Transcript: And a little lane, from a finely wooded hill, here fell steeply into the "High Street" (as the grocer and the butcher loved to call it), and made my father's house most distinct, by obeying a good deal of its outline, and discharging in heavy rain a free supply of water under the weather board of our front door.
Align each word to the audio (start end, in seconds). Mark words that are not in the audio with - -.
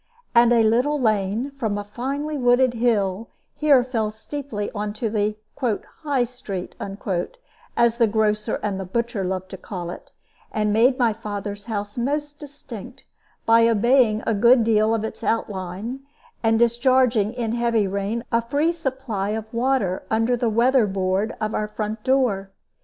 And 0.33 0.51
a 0.51 0.63
little 0.63 0.99
lane, 0.99 1.51
from 1.51 1.77
a 1.77 1.83
finely 1.83 2.35
wooded 2.35 2.73
hill, 2.73 3.29
here 3.53 3.83
fell 3.83 4.09
steeply 4.09 4.71
into 4.73 5.11
the 5.11 5.35
"High 6.01 6.23
Street" 6.23 6.73
(as 7.77 7.97
the 7.97 8.07
grocer 8.07 8.55
and 8.63 8.79
the 8.79 8.85
butcher 8.85 9.23
loved 9.23 9.51
to 9.51 9.57
call 9.57 9.91
it), 9.91 10.09
and 10.51 10.73
made 10.73 10.97
my 10.97 11.13
father's 11.13 11.65
house 11.65 11.99
most 11.99 12.39
distinct, 12.39 13.03
by 13.45 13.67
obeying 13.67 14.23
a 14.25 14.33
good 14.33 14.63
deal 14.63 14.95
of 14.95 15.03
its 15.03 15.23
outline, 15.23 15.99
and 16.41 16.57
discharging 16.57 17.31
in 17.35 17.51
heavy 17.51 17.87
rain 17.87 18.23
a 18.31 18.41
free 18.41 18.71
supply 18.71 19.29
of 19.29 19.53
water 19.53 20.01
under 20.09 20.35
the 20.35 20.49
weather 20.49 20.87
board 20.87 21.35
of 21.39 21.53
our 21.53 21.67
front 21.67 22.03
door. 22.03 22.49